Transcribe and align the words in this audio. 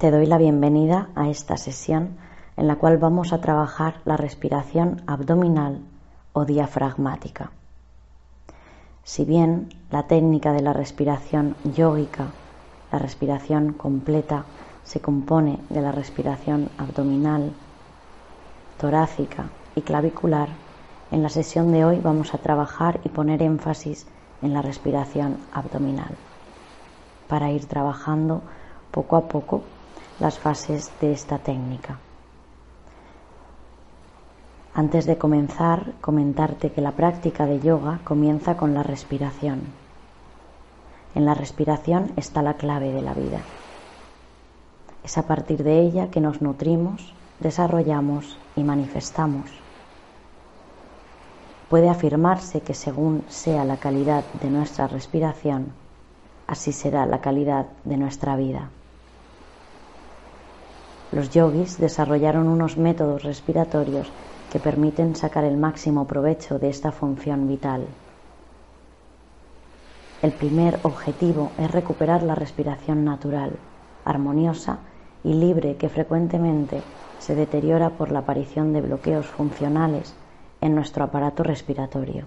Te 0.00 0.10
doy 0.10 0.24
la 0.24 0.38
bienvenida 0.38 1.10
a 1.14 1.28
esta 1.28 1.58
sesión 1.58 2.16
en 2.56 2.68
la 2.68 2.76
cual 2.76 2.96
vamos 2.96 3.34
a 3.34 3.42
trabajar 3.42 3.96
la 4.06 4.16
respiración 4.16 5.02
abdominal 5.06 5.82
o 6.32 6.46
diafragmática. 6.46 7.50
Si 9.04 9.26
bien 9.26 9.68
la 9.90 10.04
técnica 10.04 10.54
de 10.54 10.62
la 10.62 10.72
respiración 10.72 11.54
yógica, 11.64 12.28
la 12.90 12.98
respiración 12.98 13.74
completa, 13.74 14.46
se 14.84 15.00
compone 15.00 15.58
de 15.68 15.82
la 15.82 15.92
respiración 15.92 16.70
abdominal, 16.78 17.52
torácica 18.78 19.50
y 19.76 19.82
clavicular, 19.82 20.48
en 21.10 21.22
la 21.22 21.28
sesión 21.28 21.72
de 21.72 21.84
hoy 21.84 22.00
vamos 22.02 22.32
a 22.32 22.38
trabajar 22.38 23.00
y 23.04 23.10
poner 23.10 23.42
énfasis 23.42 24.06
en 24.40 24.54
la 24.54 24.62
respiración 24.62 25.36
abdominal 25.52 26.16
para 27.28 27.50
ir 27.50 27.66
trabajando 27.66 28.40
poco 28.92 29.16
a 29.16 29.28
poco 29.28 29.62
las 30.20 30.38
fases 30.38 30.92
de 31.00 31.12
esta 31.12 31.38
técnica. 31.38 31.98
Antes 34.74 35.06
de 35.06 35.16
comenzar, 35.16 35.94
comentarte 36.02 36.70
que 36.72 36.82
la 36.82 36.92
práctica 36.92 37.46
de 37.46 37.58
yoga 37.60 38.00
comienza 38.04 38.56
con 38.56 38.74
la 38.74 38.82
respiración. 38.82 39.62
En 41.14 41.24
la 41.24 41.34
respiración 41.34 42.12
está 42.16 42.42
la 42.42 42.54
clave 42.54 42.92
de 42.92 43.00
la 43.00 43.14
vida. 43.14 43.40
Es 45.02 45.16
a 45.16 45.26
partir 45.26 45.64
de 45.64 45.80
ella 45.80 46.10
que 46.10 46.20
nos 46.20 46.42
nutrimos, 46.42 47.14
desarrollamos 47.40 48.38
y 48.56 48.62
manifestamos. 48.62 49.50
Puede 51.70 51.88
afirmarse 51.88 52.60
que 52.60 52.74
según 52.74 53.24
sea 53.28 53.64
la 53.64 53.78
calidad 53.78 54.24
de 54.42 54.50
nuestra 54.50 54.86
respiración, 54.86 55.72
así 56.46 56.72
será 56.72 57.06
la 57.06 57.22
calidad 57.22 57.66
de 57.84 57.96
nuestra 57.96 58.36
vida. 58.36 58.70
Los 61.10 61.30
yogis 61.30 61.78
desarrollaron 61.78 62.48
unos 62.48 62.76
métodos 62.76 63.24
respiratorios 63.24 64.12
que 64.48 64.60
permiten 64.60 65.16
sacar 65.16 65.44
el 65.44 65.56
máximo 65.56 66.06
provecho 66.06 66.58
de 66.58 66.68
esta 66.68 66.92
función 66.92 67.48
vital. 67.48 67.88
El 70.22 70.34
primer 70.34 70.80
objetivo 70.82 71.54
es 71.56 71.70
recuperar 71.70 72.22
la 72.22 72.34
respiración 72.34 73.04
natural, 73.04 73.58
armoniosa 74.04 74.80
y 75.24 75.34
libre 75.34 75.76
que 75.76 75.88
frecuentemente 75.88 76.84
se 77.18 77.34
deteriora 77.34 77.96
por 77.96 78.12
la 78.12 78.20
aparición 78.20 78.72
de 78.72 78.80
bloqueos 78.82 79.26
funcionales 79.26 80.14
en 80.60 80.74
nuestro 80.74 81.04
aparato 81.04 81.42
respiratorio. 81.42 82.26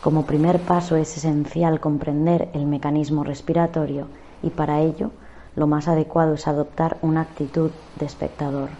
Como 0.00 0.26
primer 0.26 0.62
paso 0.62 0.96
es 0.96 1.16
esencial 1.16 1.80
comprender 1.80 2.50
el 2.54 2.66
mecanismo 2.66 3.24
respiratorio 3.24 4.06
y 4.42 4.50
para 4.50 4.80
ello 4.80 5.10
lo 5.58 5.66
más 5.66 5.88
adecuado 5.88 6.34
es 6.34 6.46
adoptar 6.46 6.98
una 7.02 7.22
actitud 7.22 7.72
de 7.98 8.06
espectador. 8.06 8.70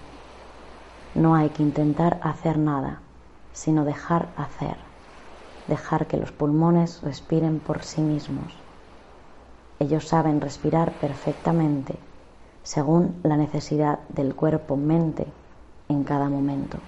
No 1.17 1.35
hay 1.35 1.49
que 1.49 1.65
intentar 1.65 2.21
hacer 2.23 2.57
nada, 2.57 3.01
sino 3.53 3.85
dejar 3.85 4.29
hacer, 4.37 4.77
dejar 5.67 6.07
que 6.07 6.19
los 6.19 6.31
pulmones 6.31 7.03
respiren 7.03 7.59
por 7.59 7.83
sí 7.83 8.01
mismos. 8.01 8.55
Ellos 9.81 10.07
saben 10.07 10.41
respirar 10.41 10.93
perfectamente 10.93 11.97
según 12.63 13.17
la 13.25 13.37
necesidad 13.37 13.99
del 14.11 14.37
cuerpo-mente 14.37 15.27
en 15.89 16.05
cada 16.05 16.29
momento. 16.29 16.79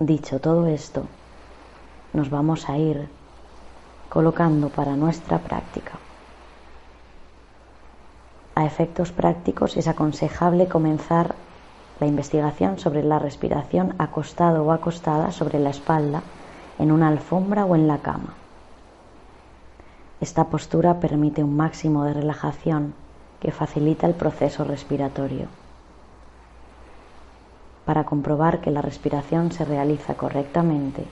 Dicho 0.00 0.40
todo 0.40 0.68
esto, 0.68 1.04
nos 2.14 2.30
vamos 2.30 2.70
a 2.70 2.78
ir 2.78 3.10
colocando 4.08 4.68
para 4.68 4.96
nuestra 4.96 5.38
práctica. 5.38 5.92
A 8.54 8.64
efectos 8.64 9.12
prácticos 9.12 9.76
es 9.76 9.86
aconsejable 9.86 10.66
comenzar 10.66 11.34
la 12.00 12.06
investigación 12.06 12.78
sobre 12.78 13.02
la 13.02 13.18
respiración 13.18 13.94
acostado 13.98 14.64
o 14.64 14.72
acostada 14.72 15.30
sobre 15.32 15.58
la 15.58 15.70
espalda, 15.70 16.22
en 16.78 16.92
una 16.92 17.08
alfombra 17.08 17.64
o 17.64 17.74
en 17.74 17.88
la 17.88 17.98
cama. 17.98 18.34
Esta 20.20 20.44
postura 20.44 21.00
permite 21.00 21.44
un 21.44 21.56
máximo 21.56 22.04
de 22.04 22.14
relajación 22.14 22.94
que 23.40 23.52
facilita 23.52 24.06
el 24.06 24.14
proceso 24.14 24.64
respiratorio. 24.64 25.46
Para 27.84 28.04
comprobar 28.04 28.60
que 28.60 28.70
la 28.70 28.82
respiración 28.82 29.52
se 29.52 29.64
realiza 29.64 30.14
correctamente, 30.14 31.04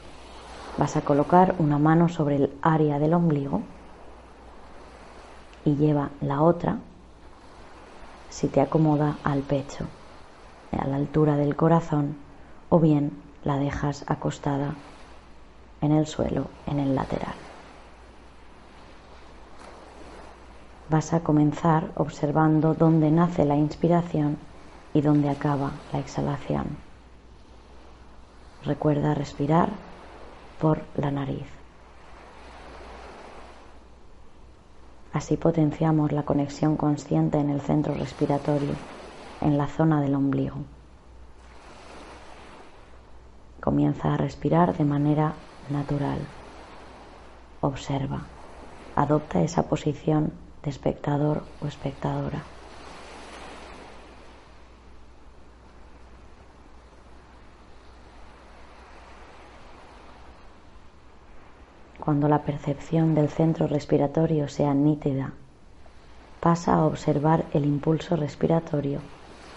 Vas 0.76 0.97
a 0.97 1.03
colocar 1.03 1.54
una 1.59 1.78
mano 1.78 2.09
sobre 2.09 2.37
el 2.37 2.59
área 2.60 2.98
del 2.98 3.14
ombligo 3.14 3.62
y 5.64 5.76
lleva 5.76 6.10
la 6.20 6.42
otra, 6.42 6.78
si 8.28 8.48
te 8.48 8.60
acomoda, 8.60 9.16
al 9.25 9.42
pecho, 9.42 9.86
a 10.72 10.86
la 10.86 10.97
altura 10.97 11.36
del 11.36 11.56
corazón, 11.56 12.16
o 12.69 12.78
bien 12.78 13.12
la 13.42 13.56
dejas 13.56 14.04
acostada 14.06 14.75
en 15.81 15.92
el 15.92 16.06
suelo, 16.06 16.50
en 16.66 16.78
el 16.78 16.94
lateral. 16.94 17.34
Vas 20.91 21.15
a 21.15 21.20
comenzar 21.20 21.92
observando 21.97 22.75
dónde 22.75 23.10
nace 23.10 23.44
la 23.44 23.56
inspiración 23.56 24.36
y 24.92 25.00
dónde 25.00 25.31
acaba 25.31 25.72
la 25.92 25.98
exhalación. 25.98 26.76
Recuerda 28.62 29.15
respirar 29.15 29.85
por 30.60 30.82
la 30.96 31.10
nariz. 31.10 31.46
Así 35.12 35.36
potenciamos 35.36 36.12
la 36.12 36.24
conexión 36.24 36.76
consciente 36.76 37.38
en 37.38 37.48
el 37.50 37.60
centro 37.60 37.94
respiratorio, 37.94 38.74
en 39.40 39.56
la 39.56 39.66
zona 39.66 40.00
del 40.00 40.14
ombligo. 40.14 40.56
Comienza 43.60 44.12
a 44.12 44.16
respirar 44.16 44.76
de 44.76 44.84
manera 44.84 45.34
natural. 45.70 46.18
Observa. 47.60 48.26
Adopta 48.94 49.42
esa 49.42 49.68
posición 49.68 50.32
de 50.62 50.70
espectador 50.70 51.42
o 51.60 51.66
espectadora. 51.66 52.55
Cuando 62.06 62.28
la 62.28 62.44
percepción 62.44 63.16
del 63.16 63.28
centro 63.30 63.66
respiratorio 63.66 64.47
sea 64.47 64.72
nítida, 64.74 65.32
pasa 66.38 66.74
a 66.74 66.86
observar 66.86 67.47
el 67.53 67.64
impulso 67.64 68.14
respiratorio 68.14 69.00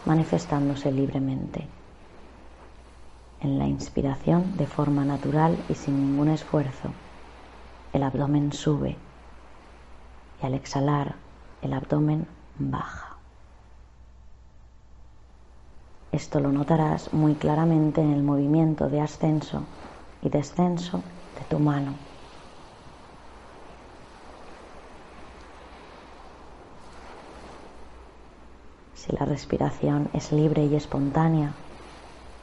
manifestándose 0.03 0.91
libremente. 0.91 1.67
En 3.41 3.59
la 3.59 3.67
inspiración, 3.67 4.57
de 4.57 4.65
forma 4.65 5.05
natural 5.05 5.63
y 5.69 5.75
sin 5.75 6.01
ningún 6.01 6.29
esfuerzo, 6.29 6.89
el 7.93 8.01
abdomen 8.01 8.51
sube 8.51 8.97
y 10.41 10.45
al 10.47 10.55
exhalar, 10.55 11.17
el 11.61 11.71
abdomen 11.71 12.25
baja. 12.57 13.19
Esto 16.11 16.39
lo 16.39 16.51
notarás 16.51 17.13
muy 17.13 17.35
claramente 17.35 18.01
en 18.01 18.11
el 18.11 18.23
movimiento 18.23 18.89
de 18.89 19.01
ascenso 19.01 19.61
y 20.23 20.29
descenso 20.29 21.03
de 21.37 21.45
tu 21.47 21.59
mano 21.59 22.08
Si 28.99 29.15
la 29.15 29.25
respiración 29.25 30.09
es 30.13 30.33
libre 30.33 30.65
y 30.65 30.75
espontánea, 30.75 31.53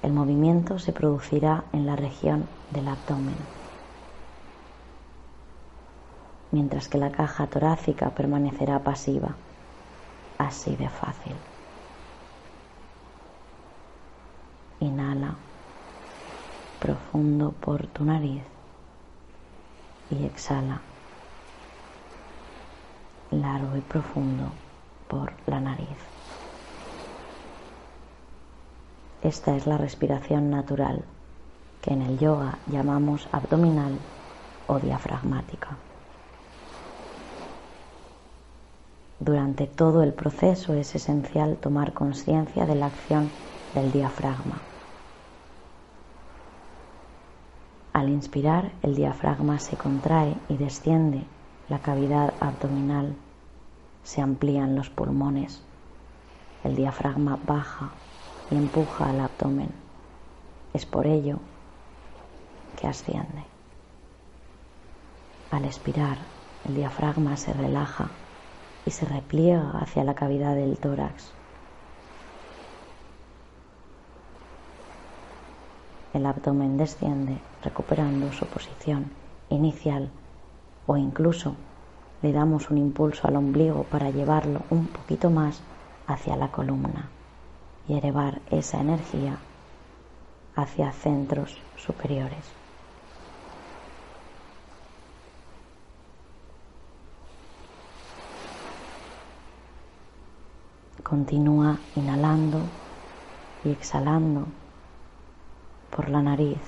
el 0.02 0.12
movimiento 0.12 0.78
se 0.78 0.92
producirá 0.92 1.64
en 1.72 1.84
la 1.84 1.96
región 1.96 2.46
del 2.70 2.88
abdomen. 2.88 3.36
mientras 6.56 6.88
que 6.88 6.96
la 6.96 7.12
caja 7.12 7.46
torácica 7.48 8.14
permanecerá 8.14 8.82
pasiva. 8.82 9.36
Así 10.38 10.74
de 10.76 10.88
fácil. 10.88 11.36
Inhala 14.80 15.36
profundo 16.78 17.52
por 17.52 17.86
tu 17.88 18.04
nariz 18.04 18.42
y 20.10 20.24
exhala 20.24 20.80
largo 23.30 23.76
y 23.76 23.82
profundo 23.82 24.52
por 25.08 25.34
la 25.46 25.60
nariz. 25.60 25.98
Esta 29.26 29.56
es 29.56 29.66
la 29.66 29.76
respiración 29.76 30.50
natural 30.50 31.02
que 31.82 31.92
en 31.92 32.00
el 32.00 32.16
yoga 32.16 32.60
llamamos 32.68 33.28
abdominal 33.32 33.98
o 34.68 34.78
diafragmática. 34.78 35.78
Durante 39.18 39.66
todo 39.66 40.04
el 40.04 40.12
proceso 40.12 40.74
es 40.74 40.94
esencial 40.94 41.56
tomar 41.56 41.92
conciencia 41.92 42.66
de 42.66 42.76
la 42.76 42.86
acción 42.86 43.32
del 43.74 43.90
diafragma. 43.90 44.62
Al 47.94 48.10
inspirar, 48.10 48.70
el 48.82 48.94
diafragma 48.94 49.58
se 49.58 49.76
contrae 49.76 50.36
y 50.48 50.56
desciende 50.56 51.24
la 51.68 51.80
cavidad 51.80 52.34
abdominal, 52.38 53.16
se 54.04 54.22
amplían 54.22 54.76
los 54.76 54.88
pulmones, 54.88 55.64
el 56.62 56.76
diafragma 56.76 57.40
baja 57.44 57.90
y 58.50 58.56
empuja 58.56 59.10
al 59.10 59.20
abdomen. 59.20 59.70
Es 60.72 60.86
por 60.86 61.06
ello 61.06 61.38
que 62.76 62.86
asciende. 62.86 63.44
Al 65.50 65.64
expirar, 65.64 66.18
el 66.64 66.74
diafragma 66.74 67.36
se 67.36 67.52
relaja 67.52 68.10
y 68.84 68.90
se 68.90 69.06
repliega 69.06 69.70
hacia 69.78 70.04
la 70.04 70.14
cavidad 70.14 70.54
del 70.54 70.78
tórax. 70.78 71.32
El 76.12 76.26
abdomen 76.26 76.76
desciende 76.76 77.38
recuperando 77.62 78.32
su 78.32 78.46
posición 78.46 79.10
inicial 79.50 80.10
o 80.86 80.96
incluso 80.96 81.54
le 82.22 82.32
damos 82.32 82.70
un 82.70 82.78
impulso 82.78 83.28
al 83.28 83.36
ombligo 83.36 83.84
para 83.84 84.10
llevarlo 84.10 84.62
un 84.70 84.86
poquito 84.86 85.30
más 85.30 85.62
hacia 86.06 86.36
la 86.36 86.50
columna 86.50 87.10
y 87.88 87.94
elevar 87.94 88.40
esa 88.50 88.80
energía 88.80 89.38
hacia 90.54 90.92
centros 90.92 91.58
superiores. 91.76 92.44
Continúa 101.02 101.78
inhalando 101.94 102.60
y 103.64 103.70
exhalando 103.70 104.46
por 105.94 106.08
la 106.08 106.20
nariz. 106.20 106.58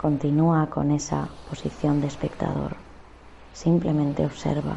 Continúa 0.00 0.70
con 0.70 0.92
esa 0.92 1.28
posición 1.48 2.00
de 2.00 2.06
espectador. 2.06 2.76
Simplemente 3.52 4.24
observa 4.24 4.76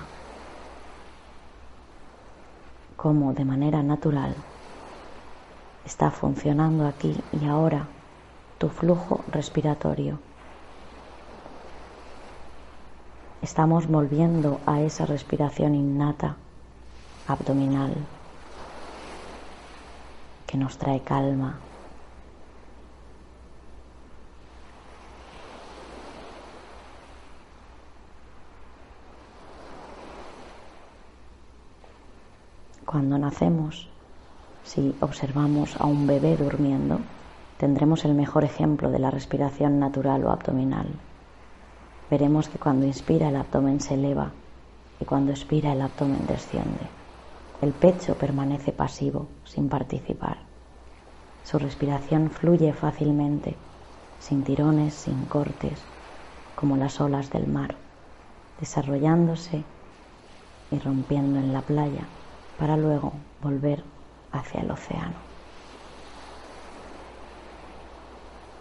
cómo 3.02 3.34
de 3.34 3.46
manera 3.46 3.82
natural 3.82 4.36
está 5.86 6.12
funcionando 6.12 6.86
aquí 6.86 7.18
y 7.32 7.48
ahora 7.48 7.88
tu 8.60 8.70
flujo 8.70 9.24
respiratorio. 9.32 10.20
Estamos 13.42 13.88
volviendo 13.88 14.60
a 14.68 14.82
esa 14.82 15.08
respiración 15.08 15.74
innata 15.74 16.36
abdominal 17.28 17.96
que 20.46 20.60
nos 20.60 20.78
trae 20.78 21.00
calma. 21.00 21.71
Cuando 32.92 33.18
nacemos, 33.18 33.90
si 34.64 34.94
observamos 35.00 35.80
a 35.80 35.86
un 35.86 36.08
bebé 36.08 36.36
durmiendo, 36.36 37.00
tendremos 37.58 38.04
el 38.04 38.14
mejor 38.14 38.44
ejemplo 38.44 38.92
de 38.92 39.00
la 39.00 39.10
respiración 39.10 39.80
natural 39.80 40.26
o 40.26 40.32
abdominal 40.32 40.88
veremos 42.12 42.50
que 42.50 42.60
cuando 42.60 42.86
inspira 42.86 43.30
el 43.30 43.38
abdomen 43.38 43.80
se 43.80 43.94
eleva 43.94 44.34
y 45.00 45.06
cuando 45.06 45.32
expira 45.32 45.72
el 45.72 45.82
abdomen 45.82 46.28
desciende. 46.28 46.90
El 47.62 47.72
pecho 47.72 48.16
permanece 48.16 48.74
pasivo, 48.74 49.28
sin 49.46 49.70
participar. 49.70 50.40
Su 51.46 51.58
respiración 51.58 52.30
fluye 52.30 52.74
fácilmente, 52.74 53.56
sin 54.20 54.44
tirones, 54.44 54.94
sin 54.94 55.26
cortes, 55.26 55.80
como 56.54 56.76
las 56.76 57.00
olas 57.00 57.30
del 57.32 57.48
mar, 57.48 57.76
desarrollándose 58.60 59.64
y 60.70 60.80
rompiendo 60.80 61.40
en 61.40 61.54
la 61.54 61.62
playa 61.62 62.10
para 62.62 62.78
luego 62.78 63.14
volver 63.42 63.84
hacia 64.32 64.62
el 64.62 64.70
océano. 64.70 65.16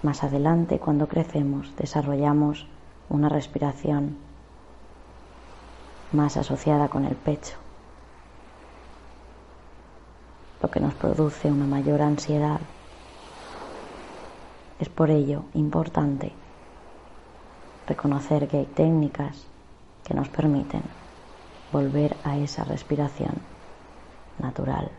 Más 0.03 0.25
adelante, 0.25 0.79
cuando 0.79 1.07
crecemos, 1.07 1.77
desarrollamos 1.77 2.67
una 3.11 3.29
respiración 3.29 4.17
más 6.13 6.39
asociada 6.39 6.89
con 6.89 7.05
el 7.05 7.15
pecho, 7.15 7.57
lo 10.63 10.71
que 10.71 10.81
nos 10.81 10.95
produce 10.95 11.53
una 11.53 11.67
mayor 11.67 12.01
ansiedad. 12.01 12.61
Es 14.79 14.89
por 14.89 15.11
ello 15.11 15.43
importante 15.53 16.33
reconocer 17.87 18.49
que 18.49 18.57
hay 18.61 18.67
técnicas 18.67 19.45
que 20.05 20.15
nos 20.15 20.31
permiten 20.31 20.85
volver 21.71 22.17
a 22.25 22.39
esa 22.39 22.65
respiración 22.65 23.60
natural 24.41 24.91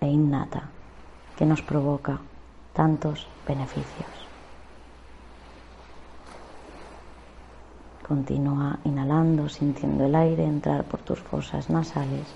e 0.00 0.06
innata 0.06 0.68
que 1.36 1.46
nos 1.46 1.62
provoca 1.62 2.20
tantos 2.72 3.26
beneficios. 3.46 4.30
Continúa 8.06 8.78
inhalando, 8.84 9.48
sintiendo 9.48 10.04
el 10.04 10.14
aire 10.14 10.44
entrar 10.44 10.84
por 10.84 11.00
tus 11.00 11.20
fosas 11.20 11.70
nasales. 11.70 12.26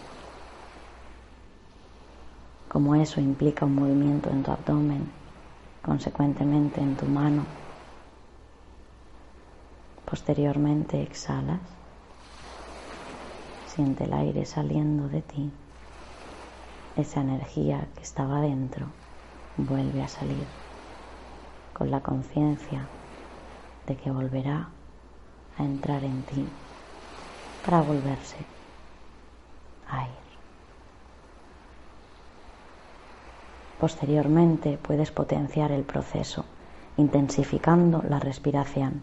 Como 2.69 2.95
eso 2.95 3.21
implica 3.21 3.67
un 3.67 3.75
movimiento 3.75 4.31
en 4.31 4.43
tu 4.43 4.51
abdomen, 4.53 5.11
consecuentemente 5.83 6.81
en 6.81 6.97
tu 6.97 7.07
mano. 7.07 7.45
Posteriormente 10.05 11.03
exhalas. 11.03 11.61
Siente 13.67 14.05
el 14.05 14.13
aire 14.13 14.45
saliendo 14.45 15.09
de 15.09 15.23
ti. 15.23 15.51
Esa 16.97 17.21
energía 17.23 17.89
que 17.97 18.03
estaba 18.03 18.41
dentro 18.41 18.87
vuelve 19.57 20.03
a 20.03 20.09
salir 20.09 20.47
con 21.73 21.91
la 21.91 22.01
conciencia 22.01 22.89
de 23.87 23.97
que 23.97 24.13
volverá 24.13 24.69
a 25.59 25.65
entrar 25.65 26.05
en 26.05 26.23
ti 26.23 26.49
para 27.63 27.83
volverse 27.83 28.47
a 29.89 30.05
ir. 30.07 30.25
Posteriormente 33.79 34.79
puedes 34.79 35.11
potenciar 35.11 35.73
el 35.73 35.83
proceso 35.83 36.45
intensificando 36.97 38.05
la 38.09 38.21
respiración. 38.21 39.03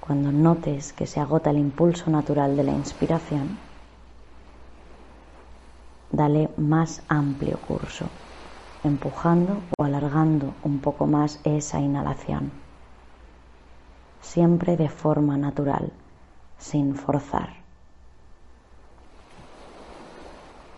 Cuando 0.00 0.30
notes 0.30 0.92
que 0.92 1.06
se 1.06 1.18
agota 1.18 1.50
el 1.50 1.58
impulso 1.58 2.08
natural 2.08 2.56
de 2.56 2.62
la 2.62 2.72
inspiración, 2.72 3.58
dale 6.12 6.50
más 6.56 7.02
amplio 7.08 7.60
curso, 7.60 8.10
empujando 8.84 9.64
o 9.78 9.84
alargando 9.84 10.54
un 10.62 10.80
poco 10.80 11.06
más 11.06 11.40
esa 11.44 11.80
inhalación 11.80 12.62
siempre 14.22 14.76
de 14.76 14.88
forma 14.88 15.36
natural, 15.36 15.92
sin 16.56 16.94
forzar. 16.94 17.50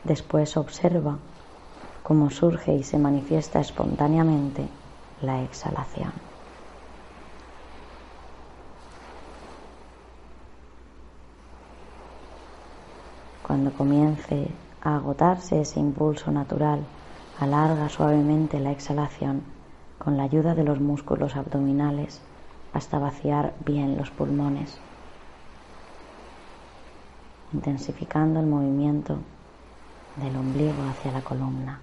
Después 0.02 0.56
observa 0.56 1.18
cómo 2.02 2.30
surge 2.30 2.74
y 2.74 2.82
se 2.82 2.98
manifiesta 2.98 3.60
espontáneamente 3.60 4.68
la 5.20 5.42
exhalación. 5.42 6.12
Cuando 13.42 13.72
comience 13.74 14.50
a 14.84 14.96
agotarse 14.96 15.60
ese 15.60 15.80
impulso 15.80 16.30
natural, 16.30 16.84
alarga 17.40 17.88
suavemente 17.88 18.60
la 18.60 18.70
exhalación 18.70 19.42
con 19.98 20.18
la 20.18 20.24
ayuda 20.24 20.54
de 20.54 20.62
los 20.62 20.78
músculos 20.78 21.36
abdominales 21.36 22.20
hasta 22.74 22.98
vaciar 22.98 23.54
bien 23.64 23.96
los 23.96 24.10
pulmones, 24.10 24.78
intensificando 27.54 28.40
el 28.40 28.46
movimiento 28.46 29.16
del 30.16 30.36
ombligo 30.36 30.82
hacia 30.82 31.12
la 31.12 31.22
columna. 31.22 31.80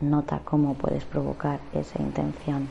Nota 0.00 0.40
cómo 0.44 0.74
puedes 0.74 1.04
provocar 1.04 1.60
esa 1.72 2.00
intención 2.00 2.68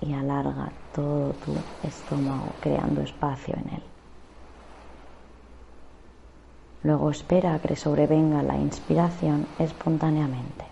y 0.00 0.14
alarga 0.14 0.72
todo 0.94 1.32
tu 1.34 1.56
estómago 1.82 2.54
creando 2.60 3.02
espacio 3.02 3.54
en 3.56 3.74
él. 3.74 3.97
Luego 6.82 7.10
espera 7.10 7.54
a 7.54 7.60
que 7.60 7.76
sobrevenga 7.76 8.42
la 8.42 8.56
inspiración 8.56 9.46
espontáneamente. 9.58 10.64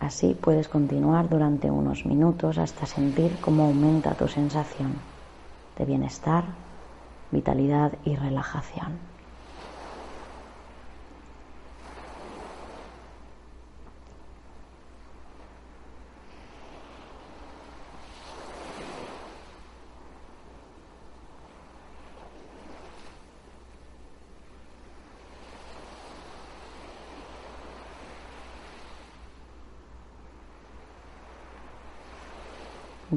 Así 0.00 0.34
puedes 0.34 0.68
continuar 0.68 1.30
durante 1.30 1.70
unos 1.70 2.04
minutos 2.04 2.58
hasta 2.58 2.84
sentir 2.84 3.40
cómo 3.40 3.64
aumenta 3.64 4.14
tu 4.16 4.28
sensación 4.28 5.00
de 5.78 5.84
bienestar, 5.86 6.44
vitalidad 7.30 7.92
y 8.04 8.14
relajación. 8.14 9.13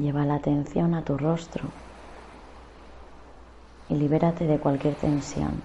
Lleva 0.00 0.24
la 0.24 0.36
atención 0.36 0.94
a 0.94 1.04
tu 1.04 1.18
rostro 1.18 1.72
y 3.88 3.96
libérate 3.96 4.46
de 4.46 4.60
cualquier 4.60 4.94
tensión 4.94 5.62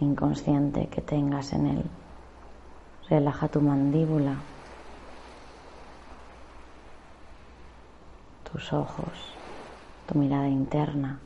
inconsciente 0.00 0.88
que 0.88 1.02
tengas 1.02 1.52
en 1.52 1.66
él. 1.66 1.84
Relaja 3.10 3.48
tu 3.48 3.60
mandíbula, 3.60 4.42
tus 8.50 8.72
ojos, 8.72 9.36
tu 10.06 10.18
mirada 10.18 10.48
interna. 10.48 11.20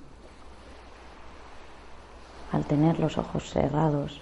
Al 2.50 2.66
tener 2.66 2.98
los 2.98 3.18
ojos 3.18 3.50
cerrados, 3.50 4.20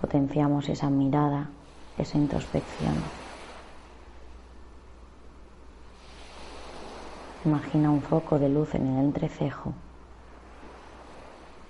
potenciamos 0.00 0.68
esa 0.68 0.88
mirada, 0.88 1.50
esa 1.98 2.16
introspección. 2.16 3.19
Imagina 7.44 7.90
un 7.90 8.02
foco 8.02 8.38
de 8.38 8.50
luz 8.50 8.74
en 8.74 8.86
el 8.86 8.98
entrecejo 8.98 9.72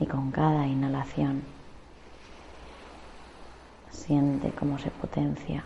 y 0.00 0.06
con 0.06 0.32
cada 0.32 0.66
inhalación 0.66 1.42
siente 3.88 4.52
cómo 4.52 4.78
se 4.78 4.90
potencia 4.90 5.64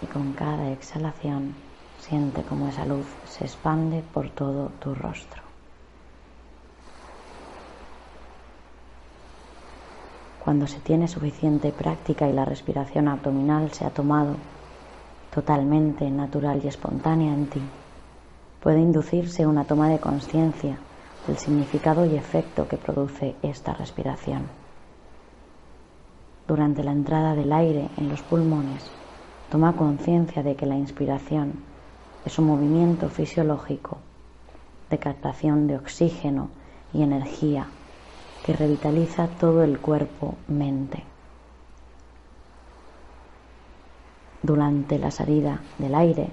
y 0.00 0.06
con 0.06 0.34
cada 0.34 0.70
exhalación 0.70 1.56
siente 1.98 2.44
cómo 2.44 2.68
esa 2.68 2.86
luz 2.86 3.06
se 3.24 3.44
expande 3.44 4.02
por 4.02 4.30
todo 4.30 4.68
tu 4.68 4.94
rostro. 4.94 5.42
Cuando 10.38 10.68
se 10.68 10.78
tiene 10.78 11.08
suficiente 11.08 11.72
práctica 11.72 12.28
y 12.28 12.32
la 12.32 12.44
respiración 12.44 13.08
abdominal 13.08 13.72
se 13.72 13.84
ha 13.84 13.90
tomado 13.90 14.36
totalmente 15.30 16.08
natural 16.08 16.60
y 16.64 16.68
espontánea 16.68 17.32
en 17.32 17.48
ti, 17.48 17.81
puede 18.62 18.80
inducirse 18.80 19.46
una 19.46 19.64
toma 19.64 19.88
de 19.88 19.98
conciencia 19.98 20.78
del 21.26 21.36
significado 21.36 22.06
y 22.06 22.14
efecto 22.14 22.68
que 22.68 22.76
produce 22.76 23.34
esta 23.42 23.74
respiración. 23.74 24.42
Durante 26.46 26.84
la 26.84 26.92
entrada 26.92 27.34
del 27.34 27.52
aire 27.52 27.88
en 27.96 28.08
los 28.08 28.22
pulmones, 28.22 28.90
toma 29.50 29.74
conciencia 29.74 30.42
de 30.42 30.54
que 30.54 30.66
la 30.66 30.76
inspiración 30.76 31.54
es 32.24 32.38
un 32.38 32.46
movimiento 32.46 33.08
fisiológico 33.08 33.98
de 34.90 34.98
captación 34.98 35.66
de 35.66 35.76
oxígeno 35.76 36.50
y 36.92 37.02
energía 37.02 37.66
que 38.44 38.52
revitaliza 38.52 39.28
todo 39.40 39.62
el 39.64 39.78
cuerpo-mente. 39.78 41.04
Durante 44.42 44.98
la 44.98 45.10
salida 45.10 45.60
del 45.78 45.94
aire, 45.94 46.28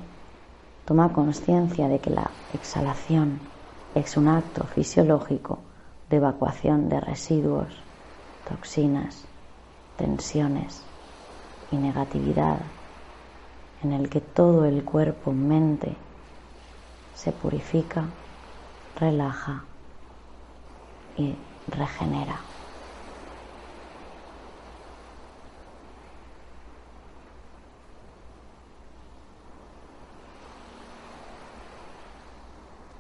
Toma 0.90 1.14
conciencia 1.14 1.88
de 1.88 2.00
que 2.00 2.10
la 2.10 2.32
exhalación 2.52 3.42
es 3.94 4.18
un 4.18 4.28
acto 4.28 4.66
fisiológico 4.66 5.60
de 6.10 6.18
evacuación 6.18 6.90
de 6.90 7.00
residuos, 7.00 7.84
toxinas, 8.44 9.28
tensiones 9.98 10.88
y 11.70 11.78
negatividad 11.78 12.72
en 13.84 13.92
el 13.92 14.10
que 14.10 14.20
todo 14.20 14.66
el 14.66 14.84
cuerpo, 14.84 15.32
mente, 15.32 15.96
se 17.14 17.34
purifica, 17.34 18.10
relaja 18.96 19.66
y 21.16 21.38
regenera. 21.68 22.49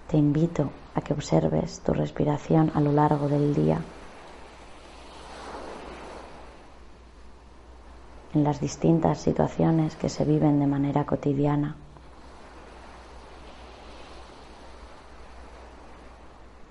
Te 0.10 0.18
invito 0.18 0.72
a 0.96 1.02
que 1.02 1.14
observes 1.14 1.82
tu 1.82 1.94
respiración 1.94 2.72
a 2.74 2.82
lo 2.82 2.92
largo 2.92 3.30
del 3.30 3.54
día, 3.54 3.80
en 8.34 8.44
las 8.44 8.60
distintas 8.60 9.22
situaciones 9.22 9.96
que 9.98 10.10
se 10.10 10.26
viven 10.26 10.60
de 10.60 10.66
manera 10.66 11.06
cotidiana. 11.06 11.76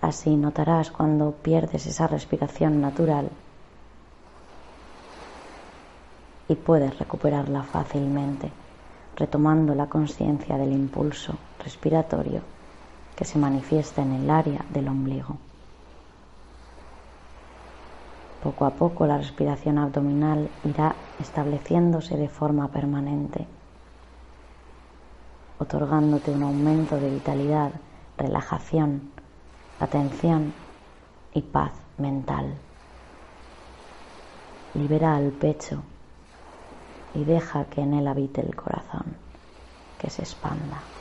Así 0.01 0.37
notarás 0.37 0.91
cuando 0.91 1.31
pierdes 1.31 1.87
esa 1.87 2.09
respiración 2.09 2.81
natural 2.81 3.31
y 6.49 6.57
puedes 6.57 6.99
recuperarla 6.99 7.63
fácilmente, 7.63 8.51
retomando 9.15 9.77
la 9.77 9.89
conciencia 9.89 10.59
del 10.59 10.73
impulso 10.73 11.39
respiratorio 11.61 12.58
que 13.19 13.25
se 13.25 13.37
manifiesta 13.37 14.01
en 14.01 14.13
el 14.13 14.31
área 14.31 14.65
del 14.69 14.87
ombligo. 14.87 15.39
Poco 18.39 18.65
a 18.65 18.77
poco 18.77 19.09
la 19.09 19.19
respiración 19.19 19.77
abdominal 19.77 20.53
irá 20.63 20.95
estableciéndose 21.19 22.17
de 22.17 22.29
forma 22.29 22.69
permanente, 22.69 23.49
otorgándote 25.59 26.31
un 26.31 26.45
aumento 26.45 27.01
de 27.01 27.11
vitalidad, 27.11 27.73
relajación, 28.17 29.11
atención 29.81 30.55
y 31.35 31.43
paz 31.43 31.73
mental. 31.97 32.55
Libera 34.75 35.17
al 35.17 35.33
pecho 35.33 35.83
y 37.15 37.25
deja 37.25 37.65
que 37.65 37.81
en 37.81 37.95
él 37.95 38.07
habite 38.07 38.43
el 38.43 38.55
corazón, 38.55 39.17
que 39.99 40.09
se 40.09 40.23
expanda. 40.23 40.98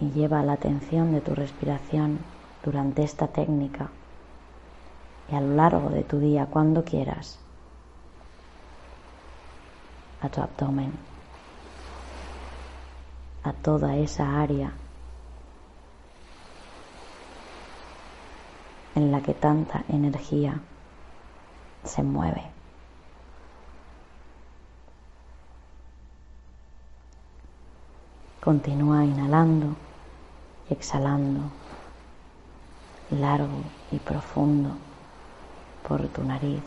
Y 0.00 0.10
lleva 0.10 0.42
la 0.42 0.54
atención 0.54 1.12
de 1.12 1.20
tu 1.20 1.34
respiración 1.34 2.18
durante 2.62 3.02
esta 3.02 3.28
técnica 3.28 3.90
y 5.30 5.34
a 5.34 5.40
lo 5.40 5.54
largo 5.54 5.90
de 5.90 6.02
tu 6.04 6.18
día 6.18 6.46
cuando 6.46 6.84
quieras 6.84 7.38
a 10.20 10.28
tu 10.28 10.40
abdomen, 10.40 10.92
a 13.42 13.52
toda 13.52 13.96
esa 13.96 14.40
área 14.40 14.72
en 18.94 19.10
la 19.10 19.20
que 19.22 19.34
tanta 19.34 19.84
energía 19.88 20.60
se 21.84 22.02
mueve. 22.02 22.53
Continúa 28.44 29.06
inhalando 29.06 29.74
y 30.68 30.74
exhalando 30.74 31.50
largo 33.10 33.62
y 33.90 33.98
profundo 34.00 34.76
por 35.88 36.06
tu 36.08 36.22
nariz, 36.24 36.62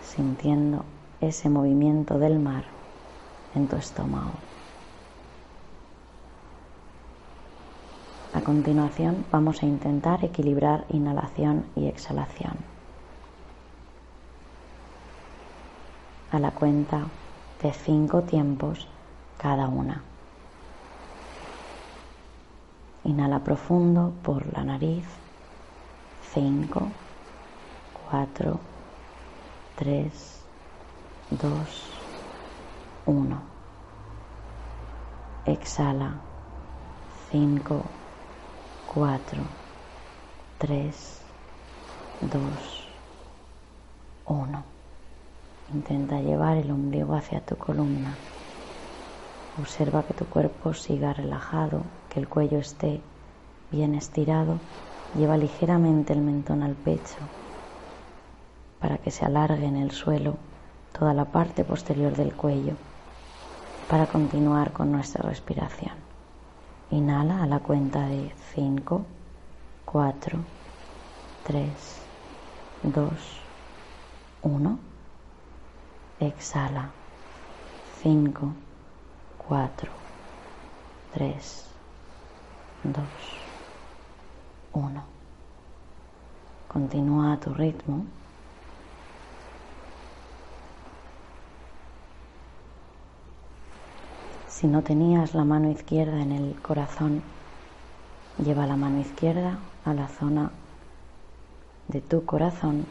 sintiendo 0.00 0.82
ese 1.20 1.50
movimiento 1.50 2.18
del 2.18 2.38
mar 2.38 2.64
en 3.54 3.68
tu 3.68 3.76
estómago. 3.76 4.32
A 8.32 8.40
continuación 8.40 9.26
vamos 9.30 9.62
a 9.62 9.66
intentar 9.66 10.24
equilibrar 10.24 10.86
inhalación 10.88 11.66
y 11.76 11.88
exhalación. 11.88 12.56
A 16.30 16.38
la 16.38 16.52
cuenta 16.52 17.08
de 17.62 17.74
cinco 17.74 18.22
tiempos 18.22 18.88
cada 19.38 19.68
una. 19.68 20.02
Inhala 23.04 23.38
profundo 23.38 24.12
por 24.22 24.52
la 24.52 24.64
nariz. 24.64 25.06
5, 26.34 26.88
4, 28.10 28.60
3, 29.76 30.42
2, 31.30 31.90
1. 33.06 33.42
Exhala. 35.46 36.14
5, 37.30 37.82
4, 38.94 39.42
3, 40.58 41.20
2, 42.20 42.42
1. 44.26 44.64
Intenta 45.72 46.20
llevar 46.20 46.56
el 46.56 46.70
ombligo 46.70 47.14
hacia 47.14 47.40
tu 47.40 47.56
columna. 47.56 48.16
Observa 49.58 50.04
que 50.04 50.14
tu 50.14 50.26
cuerpo 50.26 50.72
siga 50.72 51.12
relajado, 51.12 51.82
que 52.10 52.20
el 52.20 52.28
cuello 52.28 52.58
esté 52.58 53.00
bien 53.72 53.94
estirado. 53.94 54.58
Lleva 55.16 55.36
ligeramente 55.36 56.12
el 56.12 56.20
mentón 56.20 56.62
al 56.62 56.74
pecho 56.74 57.16
para 58.80 58.98
que 58.98 59.10
se 59.10 59.24
alargue 59.24 59.66
en 59.66 59.76
el 59.76 59.90
suelo 59.90 60.36
toda 60.96 61.12
la 61.12 61.24
parte 61.24 61.64
posterior 61.64 62.14
del 62.14 62.34
cuello 62.34 62.74
para 63.88 64.06
continuar 64.06 64.72
con 64.72 64.92
nuestra 64.92 65.22
respiración. 65.22 65.94
Inhala 66.90 67.42
a 67.42 67.46
la 67.46 67.58
cuenta 67.58 68.06
de 68.06 68.32
5, 68.54 69.04
4, 69.86 70.38
3, 71.42 71.70
2, 72.82 73.10
1. 74.42 74.78
Exhala. 76.20 76.90
5, 78.02 78.52
4, 79.48 79.90
3, 81.14 81.64
2, 82.84 83.02
1. 84.74 85.02
Continúa 86.68 87.32
a 87.32 87.40
tu 87.40 87.54
ritmo. 87.54 88.04
Si 94.46 94.66
no 94.66 94.82
tenías 94.82 95.34
la 95.34 95.44
mano 95.44 95.70
izquierda 95.70 96.20
en 96.20 96.32
el 96.32 96.60
corazón, 96.60 97.22
lleva 98.36 98.66
la 98.66 98.76
mano 98.76 99.00
izquierda 99.00 99.60
a 99.82 99.94
la 99.94 100.08
zona 100.08 100.50
de 101.88 102.02
tu 102.02 102.26
corazón 102.26 102.84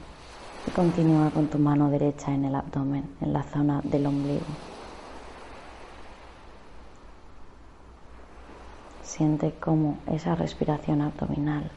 y 0.66 0.72
continúa 0.72 1.30
con 1.30 1.50
tu 1.50 1.60
mano 1.60 1.92
derecha 1.92 2.34
en 2.34 2.46
el 2.46 2.56
abdomen, 2.56 3.16
en 3.22 3.32
la 3.32 3.44
zona 3.44 3.82
del 3.84 4.08
ombligo. 4.08 4.77
Siente 9.18 9.52
cómo 9.60 9.98
esa 10.06 10.36
respiración 10.36 11.02
abdominal 11.02 11.72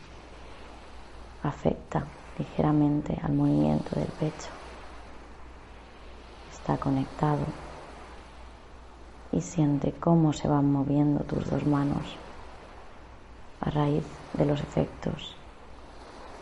afecta 1.42 2.04
ligeramente 2.38 3.18
al 3.22 3.32
movimiento 3.32 3.98
del 3.98 4.08
pecho. 4.08 4.50
Está 6.52 6.76
conectado 6.76 7.46
y 9.32 9.40
siente 9.40 9.92
cómo 9.92 10.34
se 10.34 10.48
van 10.48 10.70
moviendo 10.70 11.20
tus 11.20 11.48
dos 11.48 11.66
manos 11.66 12.18
a 13.62 13.70
raíz 13.70 14.04
de 14.34 14.44
los 14.44 14.60
efectos 14.60 15.34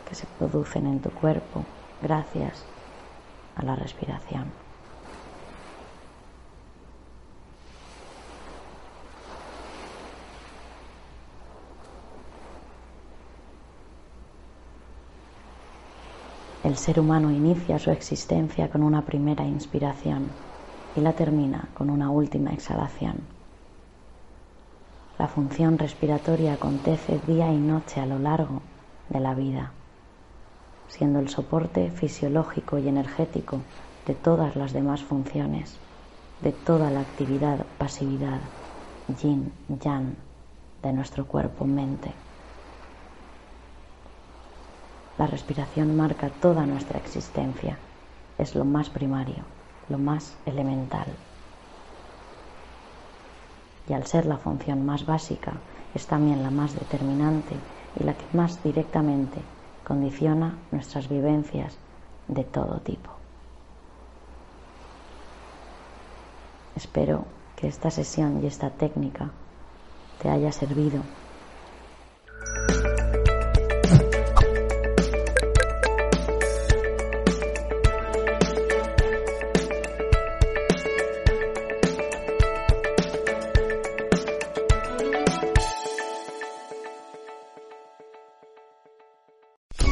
que 0.09 0.15
se 0.15 0.27
producen 0.37 0.85
en 0.85 0.99
tu 0.99 1.11
cuerpo 1.11 1.63
gracias 2.01 2.65
a 3.55 3.63
la 3.63 3.77
respiración. 3.77 4.68
El 16.69 16.77
ser 16.77 16.99
humano 16.99 17.31
inicia 17.31 17.79
su 17.79 17.89
existencia 17.89 18.69
con 18.69 18.83
una 18.83 19.03
primera 19.03 19.43
inspiración 19.43 20.33
y 20.93 21.01
la 21.01 21.13
termina 21.13 21.69
con 21.73 21.89
una 21.89 22.11
última 22.11 22.51
exhalación. 22.51 23.21
La 25.17 25.27
función 25.27 25.79
respiratoria 25.79 26.53
acontece 26.53 27.17
día 27.25 27.51
y 27.51 27.57
noche 27.57 28.01
a 28.01 28.05
lo 28.05 28.19
largo 28.19 28.61
de 29.09 29.19
la 29.19 29.33
vida, 29.33 29.71
siendo 30.85 31.17
el 31.17 31.29
soporte 31.29 31.89
fisiológico 31.89 32.77
y 32.77 32.87
energético 32.87 33.63
de 34.05 34.13
todas 34.13 34.55
las 34.55 34.71
demás 34.71 35.01
funciones, 35.01 35.79
de 36.39 36.51
toda 36.51 36.91
la 36.91 36.99
actividad, 36.99 37.65
pasividad, 37.79 38.41
yin, 39.07 39.51
yang 39.81 40.17
de 40.83 40.93
nuestro 40.93 41.25
cuerpo-mente. 41.25 42.28
La 45.19 45.27
respiración 45.27 45.97
marca 45.97 46.29
toda 46.29 46.65
nuestra 46.65 46.97
existencia. 46.97 47.77
Es 48.37 48.55
lo 48.55 48.63
más 48.63 48.89
primario, 48.89 49.43
lo 49.89 49.97
más 49.97 50.37
elemental. 50.45 51.07
Y 53.89 53.91
al 53.91 54.05
ser 54.05 54.25
la 54.25 54.37
función 54.37 54.85
más 54.85 55.05
básica, 55.05 55.57
es 55.93 56.07
también 56.07 56.41
la 56.41 56.51
más 56.51 56.73
determinante 56.73 57.59
y 57.99 58.03
la 58.05 58.13
que 58.13 58.27
más 58.31 58.63
directamente 58.63 59.41
condiciona 59.83 60.57
nuestras 60.71 61.09
vivencias 61.09 61.77
de 62.29 62.45
todo 62.45 62.79
tipo. 62.79 63.09
Espero 66.77 67.25
que 67.57 67.67
esta 67.67 67.91
sesión 67.91 68.41
y 68.41 68.47
esta 68.47 68.69
técnica 68.69 69.31
te 70.17 70.29
haya 70.29 70.53
servido 70.53 71.03